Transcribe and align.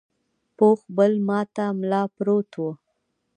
پوخ 0.57 0.79
پل 0.95 1.13
ماته 1.27 1.65
ملا 1.79 2.03
پروت 2.15 2.51
و. 2.61 2.63